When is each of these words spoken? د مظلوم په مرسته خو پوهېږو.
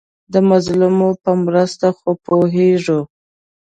د 0.33 0.35
مظلوم 0.49 0.97
په 1.23 1.31
مرسته 1.45 1.87
خو 1.97 2.09
پوهېږو. 2.25 2.99